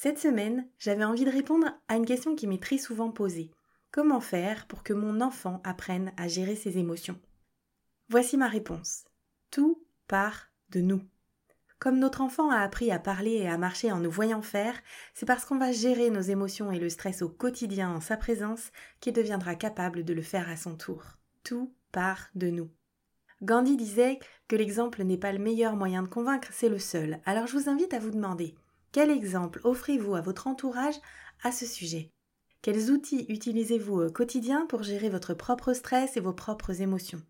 [0.00, 3.50] Cette semaine, j'avais envie de répondre à une question qui m'est très souvent posée.
[3.90, 7.18] Comment faire pour que mon enfant apprenne à gérer ses émotions?
[8.08, 9.06] Voici ma réponse.
[9.50, 11.02] Tout part de nous.
[11.80, 14.80] Comme notre enfant a appris à parler et à marcher en nous voyant faire,
[15.14, 18.70] c'est parce qu'on va gérer nos émotions et le stress au quotidien en sa présence
[19.00, 21.02] qu'il deviendra capable de le faire à son tour.
[21.42, 22.70] Tout part de nous.
[23.42, 27.18] Gandhi disait que l'exemple n'est pas le meilleur moyen de convaincre, c'est le seul.
[27.24, 28.54] Alors je vous invite à vous demander
[28.92, 30.94] quel exemple offrez-vous à votre entourage
[31.42, 32.10] à ce sujet?
[32.62, 37.22] Quels outils utilisez-vous au quotidien pour gérer votre propre stress et vos propres émotions?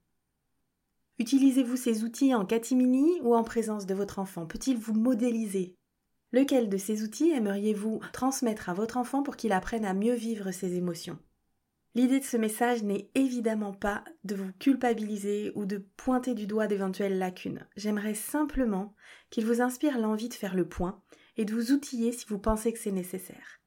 [1.18, 4.46] Utilisez-vous ces outils en catimini ou en présence de votre enfant?
[4.46, 5.74] Peut-il vous modéliser?
[6.30, 10.52] Lequel de ces outils aimeriez-vous transmettre à votre enfant pour qu'il apprenne à mieux vivre
[10.52, 11.18] ses émotions?
[11.94, 16.68] L'idée de ce message n'est évidemment pas de vous culpabiliser ou de pointer du doigt
[16.68, 17.66] d'éventuelles lacunes.
[17.76, 18.94] J'aimerais simplement
[19.30, 21.02] qu'il vous inspire l'envie de faire le point
[21.38, 23.60] et de vous outiller si vous pensez que c'est nécessaire.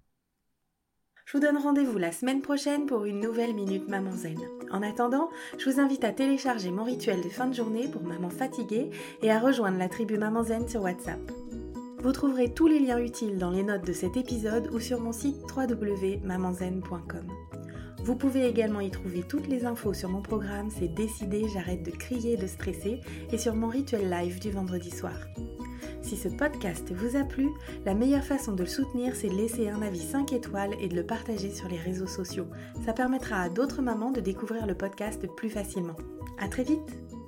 [1.25, 4.37] Je vous donne rendez-vous la semaine prochaine pour une nouvelle Minute Maman Zen.
[4.69, 8.29] En attendant, je vous invite à télécharger mon rituel de fin de journée pour maman
[8.29, 8.89] fatiguée
[9.21, 11.21] et à rejoindre la tribu Maman Zen sur WhatsApp.
[11.99, 15.13] Vous trouverez tous les liens utiles dans les notes de cet épisode ou sur mon
[15.13, 17.27] site www.mamanzen.com.
[18.03, 21.91] Vous pouvez également y trouver toutes les infos sur mon programme C'est décidé, j'arrête de
[21.91, 22.99] crier et de stresser
[23.31, 25.13] et sur mon rituel live du vendredi soir.
[26.11, 27.51] Si ce podcast vous a plu,
[27.85, 30.95] la meilleure façon de le soutenir, c'est de laisser un avis 5 étoiles et de
[30.97, 32.47] le partager sur les réseaux sociaux.
[32.85, 35.95] Ça permettra à d'autres mamans de découvrir le podcast plus facilement.
[36.37, 37.20] À très vite!